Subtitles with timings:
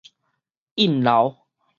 [0.75, 1.37] 濥流